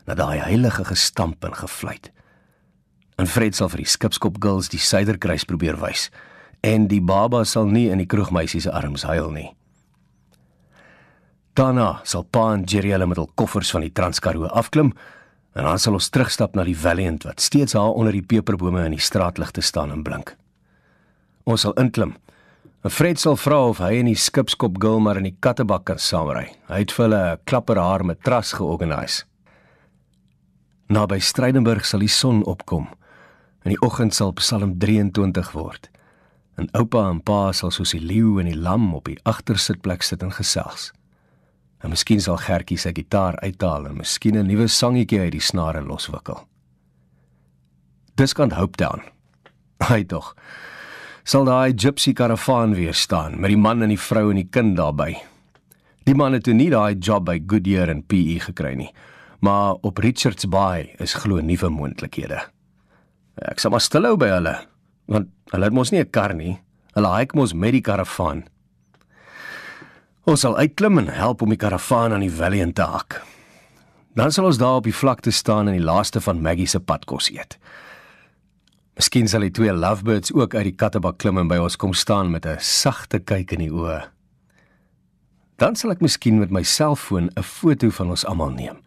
na 0.09 0.17
daai 0.17 0.41
heilige 0.41 0.83
gestamp 0.89 1.45
en 1.45 1.53
gefluit. 1.53 2.09
En 3.21 3.29
Fred 3.29 3.55
sal 3.55 3.69
vir 3.69 3.83
die 3.83 3.91
skipskop 3.93 4.41
girls 4.41 4.71
die 4.73 4.81
suiderkruis 4.81 5.45
probeer 5.45 5.77
wys 5.77 6.09
en 6.65 6.89
die 6.89 7.01
baba 7.01 7.43
sal 7.45 7.69
nie 7.69 7.87
in 7.93 8.01
die 8.01 8.09
kroegmeisie 8.09 8.63
se 8.65 8.73
arms 8.73 9.05
huil 9.05 9.29
nie. 9.33 9.49
Daarna 11.53 11.99
sal 12.07 12.25
pa 12.25 12.51
en 12.55 12.65
Jerry 12.65 12.95
hulle 12.95 13.05
met 13.11 13.21
hul 13.21 13.29
koffers 13.37 13.69
van 13.75 13.85
die 13.85 13.93
Transkaroo 13.93 14.49
afklim 14.49 14.95
En 15.53 15.63
dan 15.67 15.79
sal 15.79 15.97
ons 15.97 16.09
terugstap 16.09 16.55
na 16.55 16.63
die 16.63 16.77
Valiant 16.77 17.25
wat 17.27 17.41
steeds 17.43 17.75
daar 17.75 17.91
onder 17.91 18.15
die 18.15 18.23
peperbome 18.23 18.85
in 18.85 18.95
die 18.95 19.03
straatligte 19.03 19.61
staan 19.61 19.91
en 19.91 20.03
blink. 20.03 20.35
Ons 21.43 21.65
sal 21.65 21.75
inklim. 21.81 22.15
En 22.81 22.91
Fred 22.91 23.19
sal 23.19 23.35
vra 23.37 23.59
of 23.69 23.81
hy 23.83 23.99
en 23.99 24.09
die 24.09 24.17
skipskop 24.17 24.79
girl 24.81 25.01
maar 25.03 25.19
in 25.19 25.27
die 25.27 25.37
kattebak 25.39 25.83
kan 25.89 25.99
saamry. 25.99 26.47
Hy 26.69 26.79
het 26.81 26.91
vir 26.95 27.05
hulle 27.05 27.23
'n 27.33 27.39
klapper 27.45 27.77
haar 27.77 28.03
matras 28.05 28.53
georganiseer. 28.53 29.25
Na 30.89 31.05
by 31.05 31.19
Strydenburg 31.19 31.85
sal 31.85 31.99
die 31.99 32.11
son 32.11 32.43
opkom. 32.43 32.87
In 33.63 33.71
die 33.71 33.81
oggend 33.81 34.13
sal 34.13 34.33
Psalm 34.33 34.79
23 34.79 35.51
word. 35.51 35.89
En 36.57 36.67
oupa 36.73 37.09
en 37.09 37.21
pa 37.21 37.51
sal 37.51 37.71
soos 37.71 37.91
die 37.91 38.01
leeu 38.01 38.39
en 38.39 38.45
die 38.45 38.57
lam 38.57 38.93
op 38.93 39.05
die 39.05 39.19
agtersitplek 39.23 40.03
sit 40.03 40.23
en 40.23 40.31
gesels. 40.31 40.91
En 41.81 41.89
miskien 41.89 42.21
sal 42.21 42.37
Gertjie 42.37 42.77
sy 42.77 42.93
gitaar 42.93 43.39
uithaal 43.41 43.87
en 43.89 43.97
miskien 43.97 44.37
'n 44.37 44.47
nuwe 44.47 44.67
sangetjie 44.67 45.19
uit 45.19 45.31
die 45.31 45.41
snare 45.41 45.81
loswikkel. 45.81 46.47
Dis 48.15 48.33
kan 48.33 48.51
Hope 48.51 48.77
Town. 48.77 49.01
Hy 49.89 50.03
tog. 50.03 50.35
Sal 51.23 51.45
daai 51.45 51.73
gypsy 51.73 52.13
karavaan 52.13 52.73
weer 52.73 52.93
staan 52.93 53.39
met 53.39 53.49
die 53.49 53.57
man 53.57 53.81
en 53.81 53.89
die 53.89 53.99
vrou 53.99 54.29
en 54.29 54.35
die 54.35 54.49
kind 54.49 54.77
daarbey. 54.77 55.15
Die 56.05 56.15
man 56.17 56.33
het 56.33 56.47
nie 56.47 56.69
daai 56.69 56.97
job 56.97 57.25
by 57.25 57.39
Goodyear 57.47 57.89
en 57.89 58.01
PE 58.03 58.39
gekry 58.39 58.73
nie, 58.75 58.89
maar 59.39 59.77
op 59.81 59.97
Richards 59.97 60.47
Bay 60.49 60.95
is 60.99 61.13
glo 61.13 61.41
nuwe 61.41 61.69
moontlikhede. 61.69 62.41
Ek 63.37 63.61
sal 63.61 63.71
maar 63.71 63.81
stilhou 63.85 64.17
by 64.17 64.31
hulle, 64.33 64.55
want 65.07 65.29
hulle 65.53 65.69
het 65.69 65.73
mos 65.73 65.91
nie 65.91 66.01
'n 66.01 66.09
kar 66.09 66.33
nie. 66.33 66.59
Hulle 66.95 67.17
hike 67.17 67.35
mos 67.37 67.53
met 67.53 67.71
die 67.71 67.81
karavaan. 67.81 68.43
Ons 70.29 70.43
sal 70.45 70.57
uitklim 70.57 70.99
en 71.01 71.07
help 71.09 71.41
om 71.41 71.49
die 71.49 71.57
karavaan 71.57 72.13
aan 72.13 72.21
die 72.21 72.33
Valiant 72.33 72.75
te 72.77 72.85
hak. 72.85 73.21
Dan 74.13 74.29
sal 74.31 74.45
ons 74.45 74.59
daar 74.61 74.81
op 74.81 74.85
die 74.85 74.93
vlakte 74.93 75.31
staan 75.31 75.71
en 75.71 75.79
die 75.79 75.85
laaste 75.85 76.21
van 76.21 76.43
Maggie 76.43 76.67
se 76.67 76.79
padkos 76.79 77.31
eet. 77.33 77.57
Miskien 78.99 79.27
sal 79.31 79.47
die 79.47 79.53
twee 79.55 79.73
lovebirds 79.73 80.33
ook 80.35 80.53
uit 80.53 80.67
die 80.69 80.77
kattebak 80.77 81.17
klim 81.17 81.39
en 81.41 81.49
by 81.49 81.57
ons 81.63 81.79
kom 81.79 81.95
staan 81.97 82.29
met 82.29 82.45
'n 82.45 82.59
sagte 82.59 83.19
kyk 83.19 83.51
in 83.51 83.65
die 83.65 83.73
oë. 83.73 84.09
Dan 85.57 85.75
sal 85.75 85.91
ek 85.91 86.01
miskien 86.01 86.39
met 86.39 86.51
my 86.51 86.63
selfoon 86.63 87.29
'n 87.35 87.43
foto 87.43 87.89
van 87.89 88.09
ons 88.09 88.25
almal 88.25 88.49
neem 88.49 88.77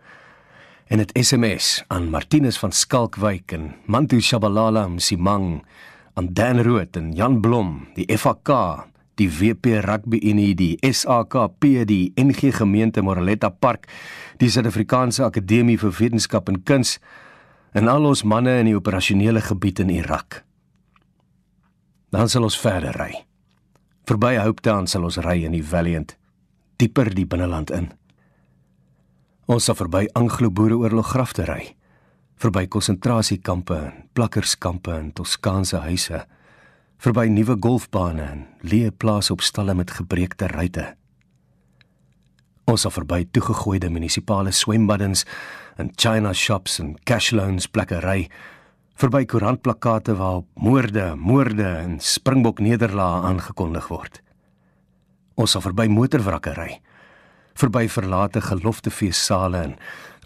en 0.86 1.00
dit 1.00 1.12
SMS 1.16 1.82
aan 1.88 2.10
Martinus 2.10 2.58
van 2.60 2.72
Skalkwyk 2.72 3.52
en 3.52 3.74
Mantu 3.86 4.20
Shabalala 4.20 4.88
Msimang 4.88 5.64
aan 6.14 6.28
Dan 6.32 6.60
Rood 6.62 6.96
en 6.96 7.12
Jan 7.12 7.40
Blom, 7.40 7.88
die 7.94 8.06
FAK, 8.18 8.48
die 9.20 9.28
WP 9.30 9.80
Rugby 9.84 10.20
Unie, 10.30 10.54
die 10.54 10.78
SAKP, 10.82 11.84
die 11.86 12.12
NG 12.16 12.50
Gemeente 12.54 13.02
Moreletta 13.02 13.50
Park, 13.50 13.86
die 14.40 14.50
Suid-Afrikaanse 14.50 15.24
Akademie 15.24 15.78
vir 15.78 15.94
Wetenskap 15.98 16.48
en 16.50 16.62
Kuns 16.66 16.98
en 17.74 17.90
al 17.90 18.06
ons 18.06 18.24
manne 18.26 18.58
in 18.62 18.70
die 18.70 18.76
operasionele 18.76 19.42
gebied 19.42 19.82
in 19.84 19.92
Irak. 19.94 20.42
Dan 22.14 22.30
sal 22.30 22.46
ons 22.46 22.58
verder 22.58 22.94
ry. 22.98 23.24
Verby 24.06 24.36
Hope 24.38 24.62
Town 24.62 24.86
sal 24.90 25.06
ons 25.06 25.18
ry 25.24 25.40
in 25.46 25.54
die 25.56 25.64
Valiant, 25.64 26.16
dieper 26.78 27.10
die 27.14 27.26
binneland 27.26 27.72
in. 27.74 27.88
Ons 29.50 29.66
sal 29.68 29.78
verby 29.78 30.06
Anglo-Boereoorlog 30.16 31.10
grafte 31.14 31.46
ry, 31.48 31.74
verby 32.40 32.66
konsentrasiekampe 32.70 33.76
en 33.78 33.98
plakkerskampe 34.14 34.94
en 34.94 35.10
Toskaanse 35.16 35.82
huise, 35.86 36.24
verby 37.04 37.26
nuwe 37.28 37.58
golfbane 37.60 38.24
en 38.24 38.44
leë 38.64 38.94
plase 38.96 39.32
op 39.34 39.42
stalle 39.44 39.74
met 39.76 39.90
gebreekte 39.92 40.46
ruitte. 40.48 40.86
Ons 42.64 42.86
sal 42.86 42.94
verby 42.94 43.26
toegegooide 43.28 43.90
munisipale 43.92 44.54
swembaddens 44.56 45.26
en 45.76 45.90
China 46.00 46.32
shops 46.32 46.78
en 46.80 46.94
cash 47.04 47.34
loans 47.36 47.68
plekke 47.68 47.98
ry, 48.00 48.30
verby 48.96 49.26
koerantplakate 49.28 50.16
waarop 50.16 50.48
moorde, 50.56 51.10
moorde 51.20 51.68
en 51.82 51.98
Springbok 52.00 52.64
nederlae 52.64 53.20
aangekondig 53.28 53.90
word. 53.92 54.22
Ons 55.36 55.52
sal 55.52 55.66
verby 55.66 55.90
motorwrakke 55.92 56.56
ry 56.56 56.70
verby 57.58 57.86
verlate 57.88 58.42
geloftefeessale 58.42 59.60
en 59.62 59.74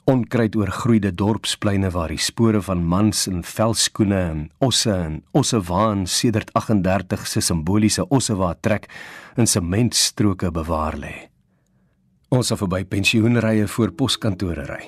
onkruid 0.09 0.55
oorgroeide 0.57 1.11
dorpspleine 1.12 1.91
waar 1.93 2.09
die 2.09 2.23
spore 2.23 2.62
van 2.65 2.81
mans 2.88 3.27
in 3.29 3.43
velskoene 3.45 4.19
en 4.31 4.38
osse 4.65 4.93
en 4.95 5.19
ossewaan 5.37 6.07
sedert 6.09 6.49
38 6.57 7.27
se 7.29 7.43
simboliese 7.45 8.07
ossewa 8.09 8.55
trek 8.65 8.88
in 9.37 9.47
sementstroke 9.47 10.49
bewaar 10.57 10.97
lê. 10.97 11.12
Ons 12.33 12.49
sal 12.49 12.61
verby 12.61 12.87
pensioenrye 12.88 13.66
voor 13.68 13.92
poskantore 14.01 14.64
ry, 14.71 14.81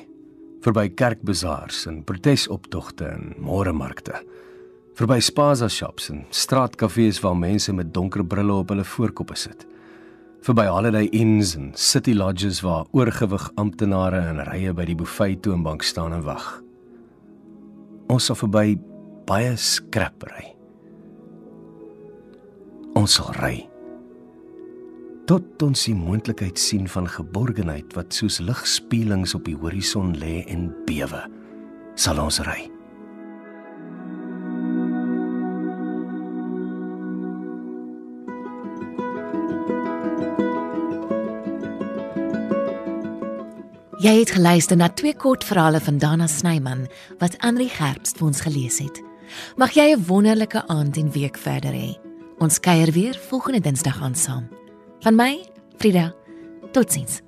verby 0.64 0.88
kerkbazaars 0.96 1.84
en 1.90 2.00
protesoptogte 2.08 3.12
en 3.12 3.34
môremarkte, 3.44 4.22
verby 4.96 5.20
spaza 5.20 5.68
shops 5.68 6.08
en 6.14 6.24
straatkafees 6.32 7.20
waar 7.20 7.36
mense 7.36 7.76
met 7.76 7.92
donker 7.92 8.24
brille 8.24 8.56
op 8.64 8.72
hulle 8.72 8.88
voorkoppe 8.88 9.36
sit 9.36 9.68
verby 10.46 10.66
holiday 10.66 11.08
inns 11.16 11.54
en 11.58 11.70
city 11.76 12.14
lodges 12.16 12.62
waar 12.64 12.86
oorgewig 12.96 13.50
amptenare 13.60 14.22
in 14.30 14.40
rye 14.48 14.72
by 14.76 14.86
die 14.88 14.98
buffet 14.98 15.42
toonbank 15.44 15.84
staan 15.86 16.16
en 16.16 16.24
wag. 16.24 16.46
Ons 18.10 18.30
sal 18.30 18.38
verby 18.40 18.78
baie 19.28 19.52
skrap 19.60 20.24
ry. 20.30 20.46
Ons 22.98 23.20
sal 23.20 23.34
ry 23.38 23.70
tot 25.30 25.62
ons 25.62 25.84
die 25.86 25.94
moontlikheid 25.94 26.58
sien 26.58 26.88
van 26.90 27.06
geborgenheid 27.06 27.92
wat 27.94 28.16
soos 28.16 28.40
ligspieelings 28.42 29.36
op 29.38 29.44
die 29.46 29.54
horison 29.54 30.10
lê 30.18 30.40
en 30.50 30.72
bewe. 30.88 31.22
Sal 31.94 32.18
ons 32.18 32.40
ry. 32.48 32.64
Jy 44.00 44.14
het 44.22 44.30
geluister 44.32 44.78
na 44.80 44.86
twee 44.96 45.12
kort 45.12 45.42
verhale 45.44 45.76
van 45.84 45.98
Dana 46.00 46.24
Snyman 46.26 46.86
wat 47.20 47.34
Andri 47.44 47.66
Gerbst 47.68 48.16
vir 48.16 48.30
ons 48.30 48.40
gelees 48.40 48.78
het. 48.80 49.02
Mag 49.60 49.76
jy 49.76 49.92
'n 49.92 50.06
wonderlike 50.08 50.62
aand 50.68 50.96
en 50.96 51.12
week 51.12 51.36
verder 51.36 51.72
hê. 51.72 51.98
Ons 52.38 52.60
kuier 52.60 52.92
weer 52.92 53.18
volgende 53.28 53.60
Dinsdag 53.60 54.00
aan 54.02 54.14
saam. 54.14 54.48
Van 55.00 55.14
my, 55.16 55.44
Frida. 55.76 56.14
Totsiens. 56.72 57.20